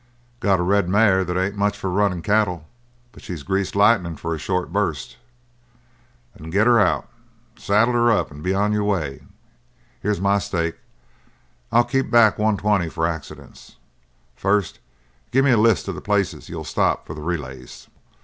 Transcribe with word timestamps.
"Got 0.39 0.59
a 0.59 0.63
red 0.63 0.89
mare 0.89 1.23
that 1.23 1.37
ain't 1.37 1.55
much 1.55 1.77
for 1.77 1.87
runnin' 1.91 2.23
cattle, 2.23 2.67
but 3.11 3.21
she's 3.21 3.43
greased 3.43 3.75
lightnin' 3.75 4.15
for 4.15 4.33
a 4.33 4.39
short 4.39 4.73
bust." 4.73 5.17
"Then 6.35 6.49
get 6.49 6.65
her 6.65 6.79
out. 6.79 7.07
Saddle 7.55 7.93
her 7.93 8.11
up, 8.11 8.31
and 8.31 8.41
be 8.41 8.51
on 8.51 8.73
your 8.73 8.83
way. 8.83 9.21
Here's 10.01 10.19
my 10.19 10.39
stake 10.39 10.79
I'll 11.71 11.83
keep 11.85 12.09
back 12.09 12.39
one 12.39 12.57
twenty 12.57 12.89
for 12.89 13.05
accidents. 13.05 13.75
First 14.35 14.79
gimme 15.29 15.51
a 15.51 15.57
list 15.57 15.87
of 15.87 15.93
the 15.93 16.01
places 16.01 16.49
you'll 16.49 16.63
stop 16.63 17.05
for 17.05 17.13
the 17.13 17.21
relays." 17.21 17.87